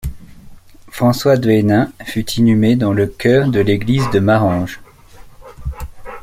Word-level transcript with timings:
François 0.89 1.37
de 1.37 1.51
Hennin 1.51 1.91
fut 2.05 2.27
inhumé 2.31 2.75
dans 2.75 2.91
le 2.91 3.05
chœur 3.05 3.49
de 3.49 3.59
l'église 3.59 4.09
de 4.09 4.19
Marange. 4.19 4.81